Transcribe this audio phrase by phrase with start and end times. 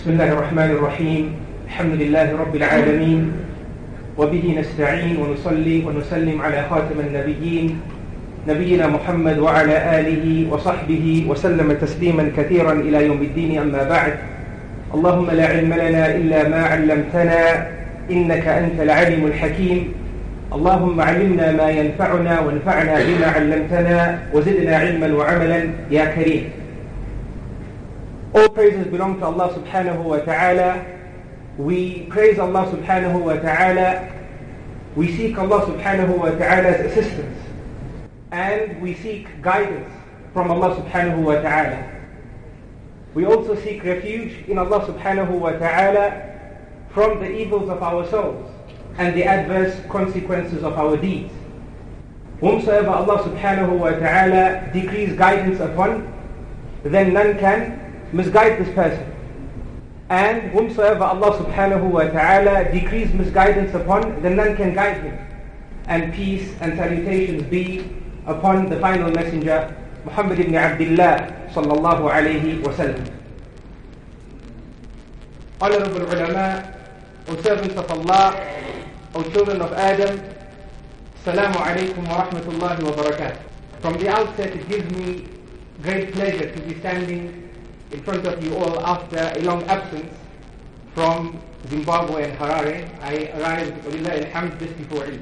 [0.00, 1.24] بسم الله الرحمن الرحيم.
[1.68, 3.32] الحمد لله رب العالمين.
[4.16, 7.80] وبه نستعين ونصلي ونسلم على خاتم النبيين
[8.48, 14.14] نبينا محمد وعلى آله وصحبه وسلم تسليما كثيرا إلى يوم الدين أما بعد.
[14.94, 17.66] اللهم لا علم لنا إلا ما علمتنا
[18.10, 19.92] إنك أنت العليم الحكيم.
[20.52, 25.60] اللهم علمنا ما ينفعنا وانفعنا بما علمتنا وزدنا علما وعملا
[25.90, 26.44] يا كريم.
[28.32, 30.86] All praises belong to Allah subhanahu wa ta'ala.
[31.58, 34.06] We praise Allah subhanahu wa ta'ala.
[34.94, 37.36] We seek Allah subhanahu wa ta'ala's assistance.
[38.30, 39.90] And we seek guidance
[40.32, 41.90] from Allah subhanahu wa ta'ala.
[43.14, 46.22] We also seek refuge in Allah subhanahu wa ta'ala
[46.94, 48.48] from the evils of our souls
[48.98, 51.34] and the adverse consequences of our deeds.
[52.38, 56.06] Whomsoever Allah subhanahu wa ta'ala decrees guidance upon,
[56.84, 57.79] then none can
[58.12, 59.06] misguide this person.
[60.10, 65.16] And whomsoever Allah subhanahu wa ta'ala decrees misguidance upon, then none can guide him.
[65.86, 67.86] And peace and salutations be
[68.26, 69.70] upon the final messenger,
[70.04, 73.06] Muhammad ibn Abdullah sallallahu alayhi wa sallam.
[75.60, 76.74] Honorable ulama,
[77.28, 78.34] O servants of Allah,
[79.14, 80.18] O children of Adam,
[81.22, 83.38] Assalamu alaikum wa rahmatullahi wa barakatuh.
[83.80, 85.28] From the outset, it gives me
[85.82, 87.49] great pleasure to be standing
[87.91, 90.13] in front of you all after a long absence
[90.93, 92.89] from Zimbabwe and Harare.
[93.01, 95.21] I arrived, alhamd, just before Eid.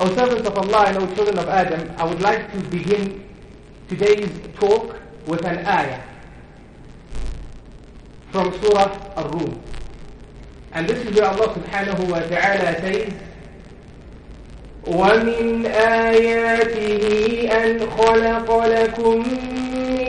[0.00, 3.24] O servants of Allah and O children of Adam, I would like to begin
[3.88, 6.02] today's talk with an ayah
[8.30, 9.60] from Surah Ar-Rum.
[10.72, 13.12] And this is where Allah subhanahu wa ta'ala says,
[14.86, 16.98] ومن آياته
[17.52, 19.22] أن خلق لكم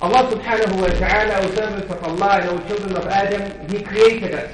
[0.00, 4.34] Allah subhanahu wa ta'ala, our servants of Allah and our children of Adam, He created
[4.34, 4.52] us.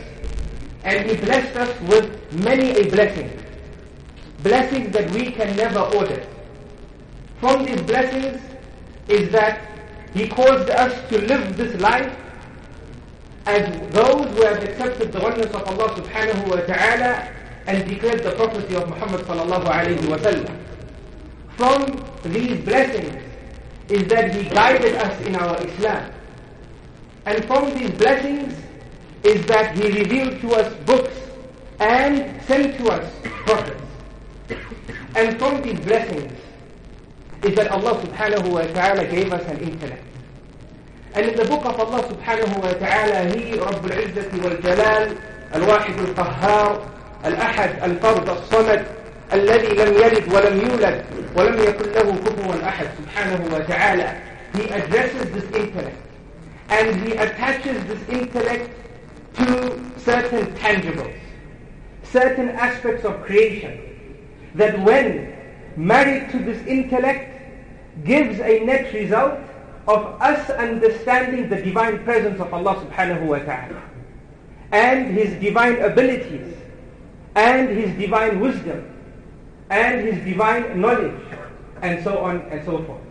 [0.84, 3.28] And He blessed us with many a blessing.
[4.43, 6.25] Blessings that we can never order.
[7.41, 8.41] From these blessings
[9.09, 9.60] is that
[10.15, 12.16] He caused us to live this life
[13.44, 17.28] as those who have accepted the oneness of Allah subhanahu wa ta'ala
[17.66, 20.56] and declared the prophecy of Muhammad sallallahu alayhi wa sallam.
[21.56, 23.21] From these blessings
[23.89, 26.11] is that He guided us in our Islam.
[27.27, 28.55] And from these blessings
[29.22, 31.17] is that He revealed to us books
[31.81, 33.12] and sent to us
[33.47, 33.83] prophets.
[35.17, 36.33] And from these blessings
[37.43, 40.03] is that Allah subhanahu wa ta'ala gave us an intellect.
[41.15, 45.15] And in the book of Allah subhanahu wa ta'ala, He, Rabbul Izzati wal Jalal,
[45.53, 46.91] Al-Wahid Al-Qahhar,
[47.22, 49.03] Al-Ahad, Al-Fard, Al-Samad,
[49.34, 51.06] الذي لم يلد ولم يولد
[51.36, 54.14] ولم يكن له كفوا أحد سبحانه وتعالى
[54.56, 55.97] he addresses this intellect
[56.70, 58.70] and he attaches this intellect
[59.34, 61.14] to certain tangibles
[62.03, 63.78] certain aspects of creation
[64.56, 65.31] that when
[65.78, 67.30] married to this intellect
[68.03, 69.38] gives a net result
[69.88, 73.81] of us understanding the divine presence of Allah subhanahu wa ta'ala
[74.72, 76.56] and his divine abilities
[77.36, 78.86] and his divine wisdom
[79.70, 81.22] and His divine knowledge,
[81.81, 83.02] and so on and so forth.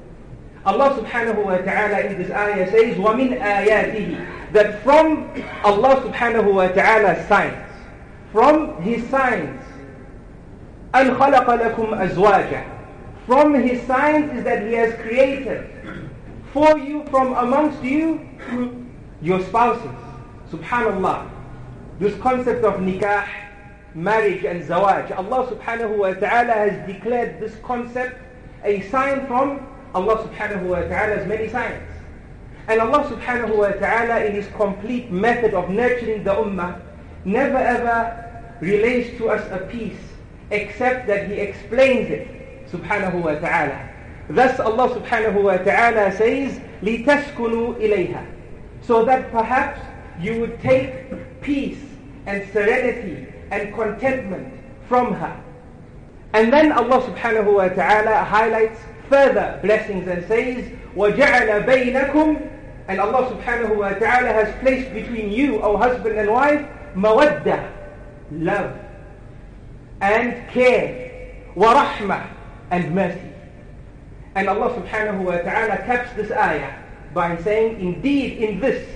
[0.67, 5.31] Allah subhanahu wa ta'ala in this ayah says, وَمِنْ آيَاتِهِ That from
[5.65, 7.57] Allah subhanahu wa ta'ala's signs,
[8.33, 9.63] from His signs,
[10.93, 12.65] أَنْ خَلَقَ لَكُمْ أَزْوَاجًا
[13.27, 15.71] From His signs is that He has created
[16.53, 18.27] for you from amongst you
[19.23, 19.91] your spouses.
[20.51, 21.31] Subhanallah.
[21.99, 23.27] This concept of nikah
[23.95, 25.17] marriage and zawaj.
[25.17, 28.21] Allah subhanahu wa ta'ala has declared this concept
[28.65, 31.83] a sign from Allah subhanahu wa ta'ala's many signs.
[32.69, 36.81] And Allah subhanahu wa ta'ala in His complete method of nurturing the ummah
[37.25, 39.99] never ever relays to us a piece
[40.51, 42.29] except that He explains it
[42.71, 43.89] subhanahu wa ta'ala.
[44.29, 48.27] Thus Allah subhanahu wa ta'ala says, لِتَسْكُنُوا إِلَيْهَا
[48.83, 49.81] So that perhaps
[50.21, 51.81] you would take peace
[52.27, 54.53] and serenity and contentment
[54.89, 55.43] from her.
[56.33, 62.51] And then Allah subhanahu wa ta'ala highlights further blessings and says, وَجَعَلَ بَيْنَكُمْ
[62.89, 67.73] And Allah subhanahu wa ta'ala has placed between you, O husband and wife, mawaddah,
[68.33, 68.79] love.
[70.01, 71.91] and care, wa
[72.71, 73.33] and mercy.
[74.35, 76.79] And Allah subhanahu wa ta'ala caps this ayah
[77.15, 78.87] by saying, indeed in this,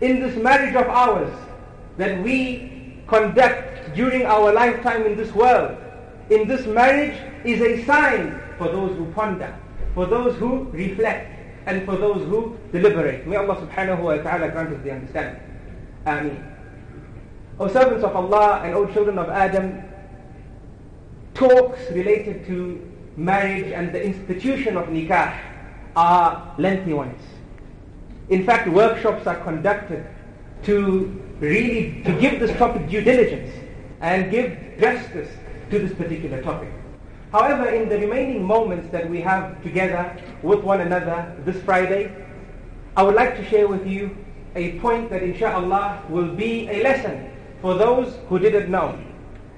[0.00, 1.32] in this marriage of ours
[1.96, 5.77] that we conduct during our lifetime in this world,
[6.29, 9.53] in this marriage is a sign for those who ponder,
[9.93, 11.33] for those who reflect,
[11.65, 13.27] and for those who deliberate.
[13.27, 15.41] May Allah subhanahu wa ta'ala grant us the understanding.
[16.05, 16.43] Ameen.
[17.59, 19.83] O servants of Allah and O children of Adam,
[21.33, 22.81] talks related to
[23.15, 25.37] marriage and the institution of nikah
[25.95, 27.21] are lengthy ones.
[28.29, 30.05] In fact, workshops are conducted
[30.63, 33.51] to really to give this topic due diligence
[34.01, 35.29] and give justice
[35.69, 36.71] to this particular topic.
[37.31, 42.11] However, in the remaining moments that we have together with one another this Friday,
[42.95, 44.15] I would like to share with you
[44.55, 47.29] a point that inshallah will be a lesson
[47.61, 48.97] for those who didn't know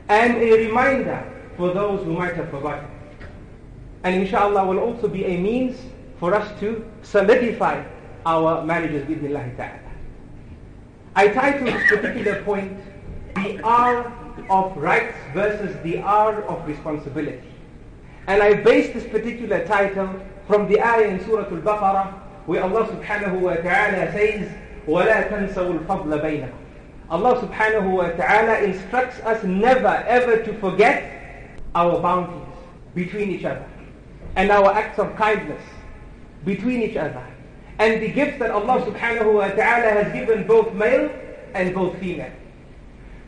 [0.09, 1.23] and a reminder
[1.55, 2.89] for those who might have forgotten.
[4.03, 5.77] And inshallah will also be a means
[6.19, 7.83] for us to solidify
[8.25, 9.79] our marriages with Allah.
[11.15, 12.77] I titled this particular point,
[13.35, 14.11] the R
[14.50, 17.48] of rights versus the R of responsibility.
[18.26, 20.08] And I based this particular title
[20.46, 22.12] from the ayah in Surah Al-Baqarah
[22.46, 24.50] where Allah subhanahu wa ta'ala says,
[24.86, 26.52] وَلَا تَنْسَوُا الْفَضْلَ بَيْنَكُمْ
[27.10, 32.48] Allah subhanahu wa ta'ala instructs us never ever to forget our bounties
[32.94, 33.66] between each other
[34.36, 35.62] and our acts of kindness
[36.44, 37.24] between each other
[37.78, 41.10] and the gifts that Allah subhanahu wa ta'ala has given both male
[41.54, 42.32] and both female.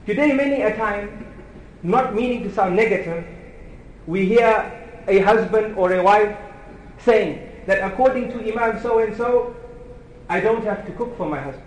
[0.06, 1.28] Today many a time,
[1.84, 3.24] not meaning to sound negative,
[4.08, 6.36] we hear a husband or a wife
[6.98, 9.56] saying that according to Imam so and so,
[10.28, 11.66] I don't have to cook for my husband.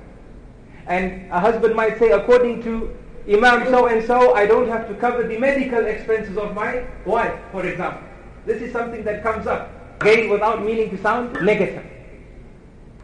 [0.88, 2.96] And a husband might say, according to
[3.28, 7.38] Imam so and so, I don't have to cover the medical expenses of my wife,
[7.52, 8.02] for example.
[8.46, 9.70] This is something that comes up,
[10.00, 11.86] again without meaning to sound negative.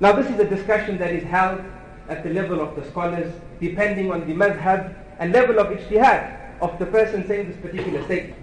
[0.01, 1.63] Now this is a discussion that is held
[2.09, 6.79] at the level of the scholars, depending on the madhab and level of ijtihad of
[6.79, 8.37] the person saying this particular statement.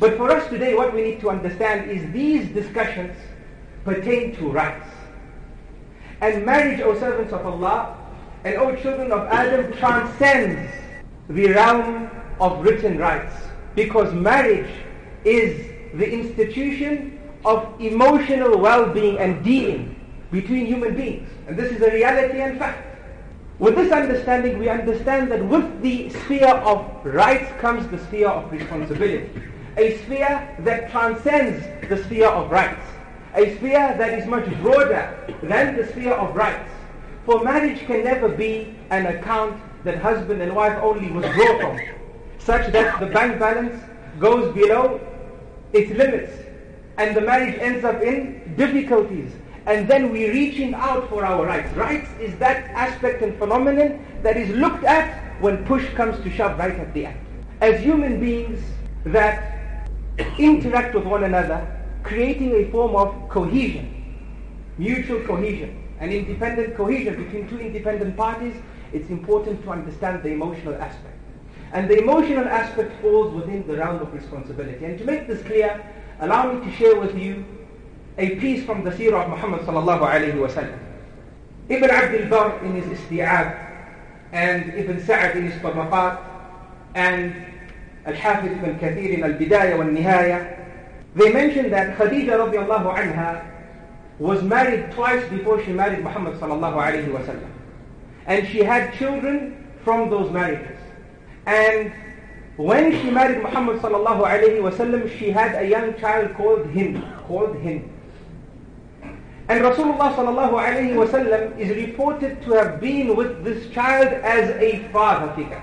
[0.00, 3.16] But for us today, what we need to understand is these discussions
[3.84, 4.88] pertain to rights.
[6.20, 7.96] And marriage, O servants of Allah,
[8.44, 10.72] and O children of Adam, transcends
[11.28, 13.34] the realm of written rights.
[13.74, 14.70] Because marriage
[15.24, 20.00] is the institution of emotional well-being and dealing
[20.30, 21.28] between human beings.
[21.46, 22.91] And this is a reality and fact.
[23.58, 28.50] With this understanding, we understand that with the sphere of rights comes the sphere of
[28.50, 29.30] responsibility
[29.76, 32.84] a sphere that transcends the sphere of rights,
[33.34, 36.70] a sphere that is much broader than the sphere of rights.
[37.24, 41.80] For marriage can never be an account that husband and wife only was brought on,
[42.38, 43.82] such that the bank balance
[44.18, 45.00] goes below
[45.72, 46.32] its limits
[46.98, 49.32] and the marriage ends up in difficulties
[49.66, 51.72] and then we're reaching out for our rights.
[51.76, 56.58] Rights is that aspect and phenomenon that is looked at when push comes to shove
[56.58, 57.18] right at the end.
[57.60, 58.60] As human beings
[59.04, 59.88] that
[60.38, 61.66] interact with one another,
[62.02, 63.88] creating a form of cohesion,
[64.78, 68.56] mutual cohesion, and independent cohesion between two independent parties,
[68.92, 71.18] it's important to understand the emotional aspect.
[71.72, 74.84] And the emotional aspect falls within the realm of responsibility.
[74.84, 75.82] And to make this clear,
[76.20, 77.44] allow me to share with you
[78.18, 80.78] a piece from the seerah of Muhammad sallallahu alayhi wa sallam.
[81.68, 83.70] Ibn Abd al-Barr in his Isti'ab,
[84.32, 86.18] and Ibn Sa'ad in his Tabaqat,
[86.94, 87.34] and
[88.04, 90.58] Al-Hafiz ibn Kathir in Al-Bidayah wa Nihaya,
[91.14, 93.46] they mention that Khadija radiallahu anha
[94.18, 97.50] was married twice before she married Muhammad sallallahu alayhi wa sallam.
[98.26, 100.78] And she had children from those marriages.
[101.46, 101.92] And
[102.56, 107.02] when she married Muhammad sallallahu alayhi wa sallam, she had a young child called Hind,
[107.26, 107.91] called Hind.
[109.52, 115.62] And Rasulullah is reported to have been with this child as a father figure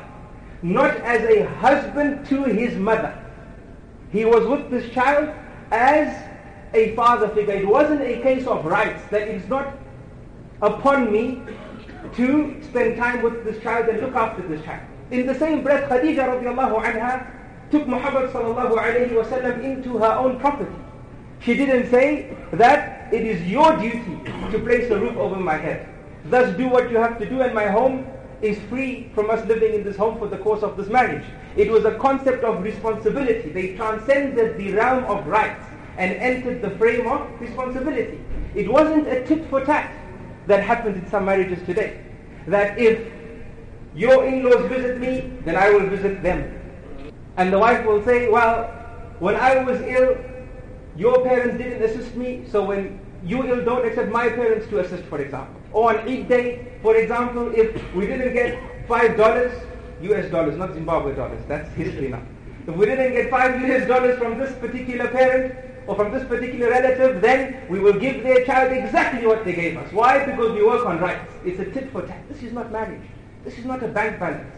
[0.62, 3.14] not as a husband to his mother.
[4.12, 5.30] He was with this child
[5.72, 6.30] as
[6.74, 7.54] a father figure.
[7.54, 9.78] It wasn't a case of rights, that it is not
[10.62, 11.42] upon me
[12.16, 14.86] to spend time with this child and look after this child.
[15.12, 17.26] In the same breath, Khadija radiallahu anha
[17.72, 20.76] took Muhammad sallallahu alayhi wa sallam into her own property.
[21.40, 25.88] She didn't say that it is your duty to place a roof over my head.
[26.26, 28.06] Thus do what you have to do and my home
[28.42, 31.26] is free from us living in this home for the course of this marriage.
[31.58, 33.50] It was a concept of responsibility.
[33.50, 35.66] They transcended the realm of rights
[35.98, 38.20] and entered the frame of responsibility.
[38.56, 39.92] It wasn't a tit for tat
[40.48, 42.02] that happens in some marriages today.
[42.48, 43.12] That if
[43.96, 46.56] your in-laws visit me, then I will visit them.
[47.38, 48.66] And the wife will say, well,
[49.20, 50.18] when I was ill,
[51.00, 55.04] your parents didn't assist me, so when you ill, don't accept my parents to assist,
[55.06, 55.56] for example.
[55.72, 59.54] Or on Eid day, for example, if we didn't get five dollars,
[60.02, 62.22] US dollars, not Zimbabwe dollars, that's history now.
[62.68, 65.56] If we didn't get five US dollars from this particular parent,
[65.88, 69.78] or from this particular relative, then we will give their child exactly what they gave
[69.78, 69.92] us.
[69.94, 70.26] Why?
[70.26, 71.32] Because we work on rights.
[71.46, 72.28] It's a tit for tat.
[72.30, 73.02] This is not marriage.
[73.44, 74.54] This is not a bank balance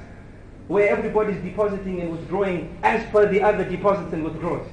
[0.67, 4.67] where everybody is depositing and withdrawing as per the other deposits and withdrawals.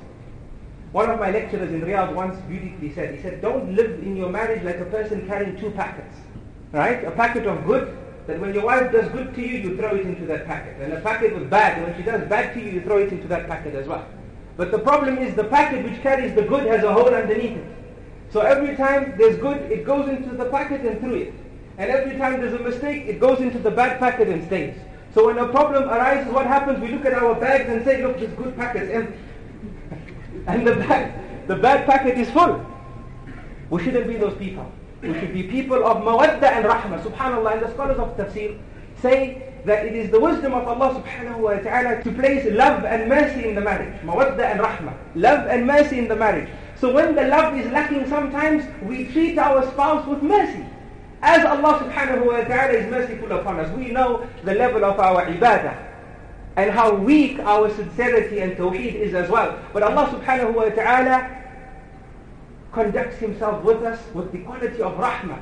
[0.92, 4.30] One of my lecturers in Riyadh once beautifully said, he said, don't live in your
[4.30, 6.16] marriage like a person carrying two packets.
[6.72, 7.04] Right?
[7.04, 10.06] A packet of good, that when your wife does good to you, you throw it
[10.06, 10.80] into that packet.
[10.80, 13.28] And a packet of bad, when she does bad to you, you throw it into
[13.28, 14.06] that packet as well.
[14.56, 17.66] But the problem is the packet which carries the good has a hole underneath it.
[18.30, 21.34] So every time there's good, it goes into the packet and through it.
[21.78, 24.74] And every time there's a mistake, it goes into the bad packet and stays.
[25.14, 26.80] So when a problem arises, what happens?
[26.80, 29.16] We look at our bags and say, look, this good packet's empty.
[30.48, 31.12] And the bag,
[31.46, 32.64] the bad packet is full.
[33.70, 34.64] We shouldn't be those people.
[35.02, 37.02] We should be people of mawadda and rahmah.
[37.02, 38.58] Subhanallah, and the scholars of tafsir
[39.00, 43.08] say that it is the wisdom of Allah subhanahu wa ta'ala to place love and
[43.08, 43.94] mercy in the marriage.
[44.02, 44.94] Mawadda and rahmah.
[45.14, 46.48] Love and mercy in the marriage.
[46.80, 50.64] So when the love is lacking sometimes, we treat our spouse with mercy.
[51.20, 55.26] As Allah subhanahu wa ta'ala is merciful upon us, we know the level of our
[55.26, 55.87] ibadah
[56.58, 59.56] and how weak our sincerity and tawheed is as well.
[59.72, 61.30] But Allah subhanahu wa ta'ala
[62.72, 65.40] conducts himself with us with the quality of rahmah.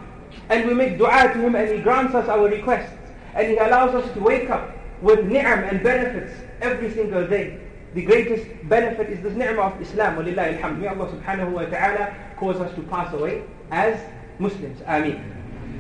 [0.51, 2.93] And we make dua to him and he grants us our requests.
[3.35, 7.61] And he allows us to wake up with ni'am and benefits every single day.
[7.95, 10.17] The greatest benefit is this ni'mah of Islam.
[10.17, 10.81] Walillahi alhamd.
[10.81, 13.99] May Allah subhanahu wa ta'ala cause us to pass away as
[14.39, 14.83] Muslims.
[14.87, 15.25] Ameen.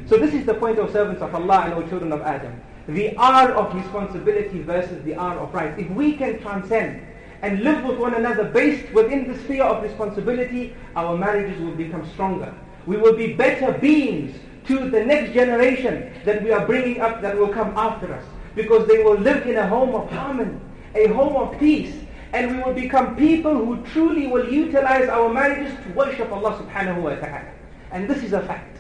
[0.09, 2.59] So this is the point of servants of Allah and our children of Adam.
[2.88, 5.81] The hour of responsibility versus the hour of rights.
[5.81, 7.05] If we can transcend
[7.43, 12.09] and live with one another based within the sphere of responsibility, our marriages will become
[12.11, 12.55] stronger.
[12.87, 17.37] We will be better beings to the next generation that we are bringing up that
[17.37, 18.25] will come after us.
[18.55, 20.59] Because they will live in a home of harmony,
[20.95, 21.95] a home of peace.
[22.33, 27.02] And we will become people who truly will utilize our marriages to worship Allah subhanahu
[27.02, 27.50] wa ta'ala.
[27.90, 28.78] And this is a fact.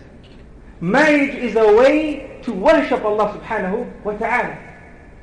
[0.80, 4.56] Marriage is a way to worship Allah subhanahu wa ta'ala.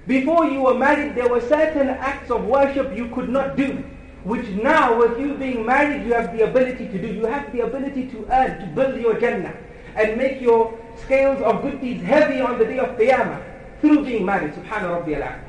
[0.06, 3.82] Before you were married, there were certain acts of worship you could not do,
[4.25, 7.08] which now with you being married, you have the ability to do.
[7.08, 9.56] You have the ability to earn, to build your Jannah,
[9.96, 13.42] and make your scales of good deeds heavy on the day of Qiyamah
[13.80, 14.53] through being married.
[14.53, 15.39] Subhanahu wa ta'ala.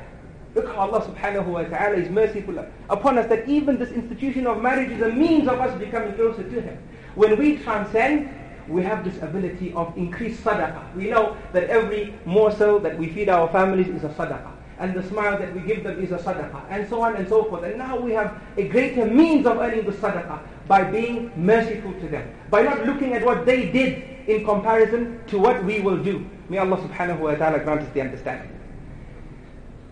[0.55, 4.61] Look how Allah subhanahu wa ta'ala is merciful upon us that even this institution of
[4.61, 6.77] marriage is a means of us becoming closer to Him.
[7.15, 8.29] When we transcend
[8.67, 10.95] we have this ability of increased sadaqah.
[10.95, 14.51] We know that every morsel that we feed our families is a sadaqah.
[14.77, 16.65] And the smile that we give them is a sadaqah.
[16.69, 17.63] And so on and so forth.
[17.63, 22.07] And now we have a greater means of earning the sadaqah by being merciful to
[22.07, 22.33] them.
[22.49, 26.25] By not looking at what they did in comparison to what we will do.
[26.49, 28.51] May Allah subhanahu wa ta'ala grant us the understanding.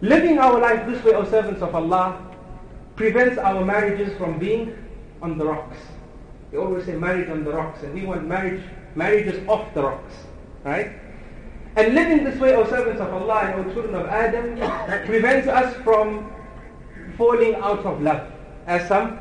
[0.02, 2.20] Living our life this way, O servants of Allah,
[2.96, 4.76] prevents our marriages from being
[5.22, 5.78] on the rocks.
[6.54, 8.62] They always say marriage on the rocks, and we want marriage,
[8.94, 10.14] marriages off the rocks,
[10.64, 10.92] right?
[11.76, 14.58] And living this way, O servants of Allah and O children of Adam,
[15.08, 16.32] prevents us from
[17.18, 18.32] falling out of love,
[18.68, 19.20] as some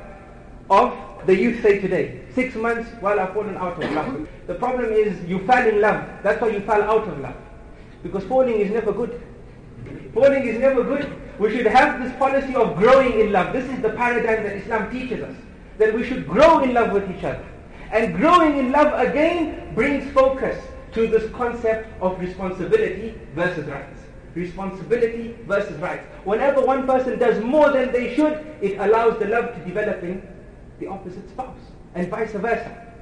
[0.69, 2.21] of the youth say today.
[2.35, 4.29] Six months, while I've fallen out of love.
[4.47, 6.07] The problem is you fell in love.
[6.23, 7.37] That's why you fell out of love.
[8.03, 9.23] Because falling is never good.
[10.13, 11.11] Falling is never good.
[11.39, 13.55] We should have this policy of growing in love.
[13.55, 15.35] This is the paradigm that Islam teaches us
[15.83, 17.45] that we should grow in love with each other.
[17.91, 20.63] And growing in love again brings focus
[20.93, 23.99] to this concept of responsibility versus rights.
[24.35, 26.05] Responsibility versus rights.
[26.25, 30.27] Whenever one person does more than they should, it allows the love to develop in
[30.79, 31.59] the opposite spouse,
[31.95, 32.95] and vice versa.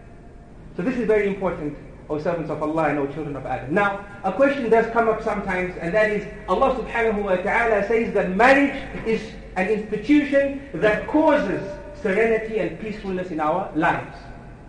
[0.76, 1.76] So this is very important,
[2.08, 3.74] O servants of Allah and O children of Adam.
[3.74, 8.12] Now, a question does come up sometimes, and that is, Allah subhanahu wa ta'ala says
[8.14, 9.20] that marriage is
[9.56, 11.62] an institution that causes
[12.02, 14.16] serenity and peacefulness in our lives.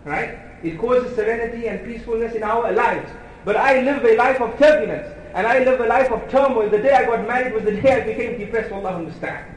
[0.04, 0.38] Right?
[0.62, 3.10] It causes serenity and peacefulness in our lives.
[3.44, 6.68] But I live a life of turbulence and I live a life of turmoil.
[6.68, 9.54] The day I got married was the day I became depressed, Allah understand.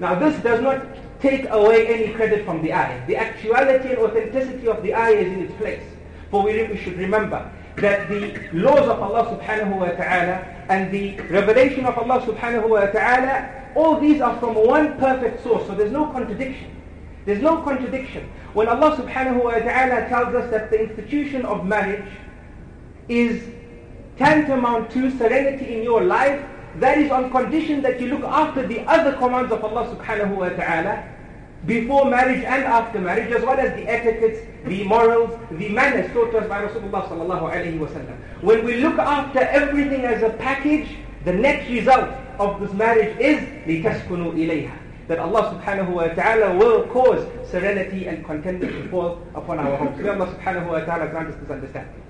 [0.00, 0.84] Now this does not
[1.20, 3.06] take away any credit from the ayah.
[3.06, 5.82] The actuality and authenticity of the ayah is in its place.
[6.30, 11.20] For we, we should remember that the laws of Allah subhanahu wa ta'ala and the
[11.28, 15.66] revelation of Allah subhanahu wa ta'ala, all these are from one perfect source.
[15.66, 16.70] So there's no contradiction.
[17.29, 18.29] There's no contradiction.
[18.53, 22.09] When Allah subhanahu wa ta'ala tells us that the institution of marriage
[23.09, 23.43] is
[24.17, 26.43] tantamount to serenity in your life,
[26.77, 30.49] that is on condition that you look after the other commands of Allah subhanahu wa
[30.49, 31.11] ta'ala
[31.65, 36.33] before marriage and after marriage, as well as the etiquettes, the morals, the manners taught
[36.35, 38.17] us by Rasulullah sallallahu alayhi wa sallam.
[38.41, 40.87] When we look after everything as a package,
[41.23, 44.77] the net result of this marriage is لِتَسْكُنُوا إِلَيْهَا
[45.10, 49.98] that Allah subhanahu wa ta'ala will cause serenity and contentment to fall upon our homes.
[49.98, 52.00] May Allah subhanahu wa ta'ala grant us this understanding.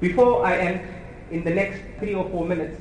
[0.00, 0.80] Before I end,
[1.30, 2.80] in the next three or four minutes,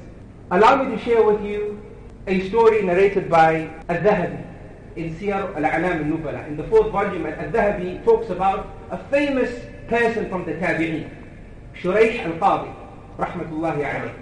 [0.49, 1.77] allow me to share with you
[2.25, 6.47] a story narrated by Al-Dhahabi in Siyar Al-Alam Al-Nubala.
[6.47, 9.51] In the fourth volume, Al-Dhahabi talks about a famous
[9.89, 11.11] person from the Tabi'een,
[11.75, 12.73] Shurayh Al-Qadi,
[13.17, 14.15] rahmatullahi alayh.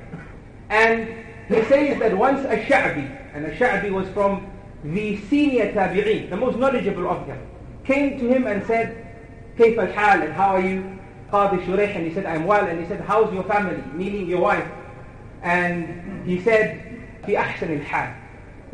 [0.72, 1.14] And
[1.48, 4.50] he says that once Ash-Sha'bi, and Ash-Sha'bi was from
[4.84, 7.46] the senior tabi'een, the most knowledgeable of them,
[7.84, 9.04] came to him and said,
[9.58, 10.98] كيف الحال and how are you?
[11.32, 12.66] Qadi Shurayh and he said, I'm well.
[12.66, 13.84] And he said, how's your family?
[13.94, 14.68] Meaning your wife.
[15.42, 16.84] And he said,
[17.26, 18.16] في أحسن الحال.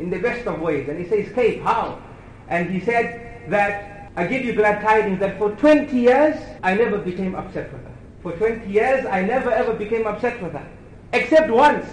[0.00, 0.88] In the best of ways.
[0.88, 1.62] And he says, كيف?
[1.62, 2.00] How?
[2.48, 6.98] And he said that, I give you glad tidings that for 20 years, I never
[6.98, 7.94] became upset with her.
[8.22, 10.66] For 20 years, I never ever became upset with her.
[11.12, 11.86] Except once.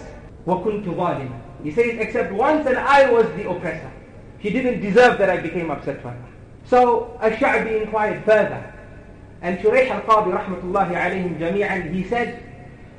[0.45, 3.91] وَكُنْتُ ظَالِمًا He says, except once and I was the oppressor.
[4.41, 6.25] He didn't deserve that I became upset with her.
[6.65, 8.73] So Ash-Sha'bi inquired further.
[9.41, 12.43] And Shurayh al-Qadi rahmatullahi alayhim jami'an, he said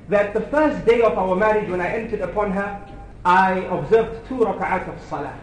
[0.09, 2.81] that the first day of our marriage when I entered upon her,
[3.25, 5.39] I observed two rak'at of salah.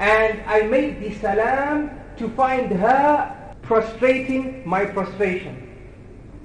[0.00, 5.60] And I made the salam to find her prostrating my prostration.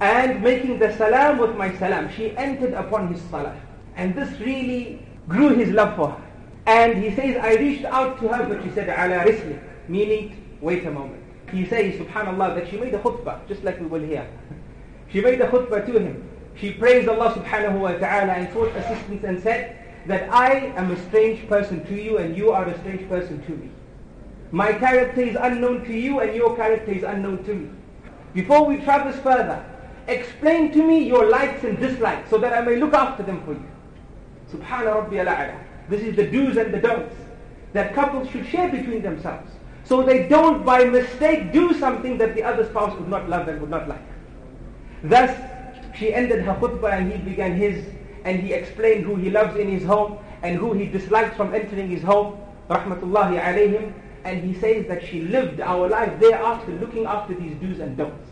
[0.00, 2.10] And making the salam with my salam.
[2.12, 3.56] She entered upon his salah.
[3.96, 6.29] And this really grew his love for her.
[6.70, 9.24] And he says, I reached out to her, but she said, ala
[9.88, 11.20] meaning, wait a moment.
[11.50, 14.24] He says, subhanallah, that she made a khutbah, just like we will hear.
[15.10, 16.30] She made a khutbah to him.
[16.54, 21.08] She praised Allah subhanahu wa ta'ala and sought assistance and said, that I am a
[21.08, 23.68] strange person to you and you are a strange person to me.
[24.52, 27.70] My character is unknown to you and your character is unknown to me.
[28.32, 29.64] Before we traverse further,
[30.06, 33.54] explain to me your likes and dislikes so that I may look after them for
[33.54, 33.68] you.
[34.52, 35.28] Subhana Rabbi al
[35.90, 37.14] This is the do's and the don'ts
[37.72, 39.50] that couples should share between themselves.
[39.84, 43.60] So they don't by mistake do something that the other spouse would not love and
[43.60, 44.06] would not like.
[45.02, 45.36] Thus,
[45.96, 47.84] she ended her khutbah and he began his
[48.24, 51.90] and he explained who he loves in his home and who he dislikes from entering
[51.90, 53.92] his home, rahmatullahi alayhim,
[54.24, 58.28] and he says that she lived our life thereafter looking after these do's and don'ts.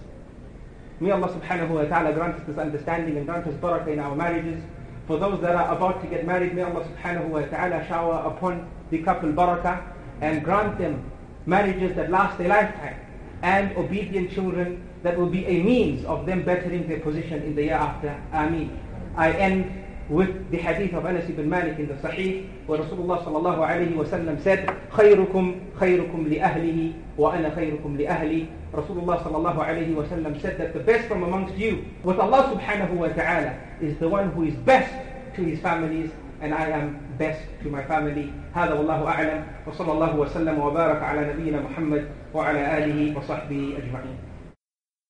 [1.01, 4.15] May Allah subhanahu wa ta'ala grant us this understanding and grant us barakah in our
[4.15, 4.63] marriages.
[5.09, 8.69] For those that are about to get married, may Allah subhanahu wa ta'ala shower upon
[8.91, 9.81] the couple barakah
[10.21, 11.03] and grant them
[11.47, 13.01] marriages that last a lifetime
[13.41, 17.73] and obedient children that will be a means of them bettering their position in the
[17.73, 18.21] year after.
[18.35, 18.79] Ameen.
[19.17, 19.73] I end
[20.11, 26.93] ibn Malik in the Sahih where Rasulullah sallallahu alayhi wa sallam said خيركم خيركم لأهله
[27.19, 31.85] وأنا خيركم لأهلي Rasulullah sallallahu alayhi wa sallam said that the best from amongst you
[32.05, 34.93] with Allah subhanahu wa ta'ala is the one who is best
[35.37, 40.17] to his families and I am best to my family هذا والله أعلم وصلى الله
[40.17, 44.28] وسلم وبارك على نبينا محمد وعلى آله وصحبه أجمعين